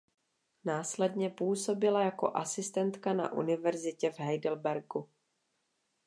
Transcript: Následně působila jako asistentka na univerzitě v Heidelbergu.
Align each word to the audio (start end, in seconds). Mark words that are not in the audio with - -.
Následně 0.65 1.29
působila 1.29 2.03
jako 2.03 2.35
asistentka 2.35 3.13
na 3.13 3.31
univerzitě 3.33 4.11
v 4.11 4.19
Heidelbergu. 4.19 5.09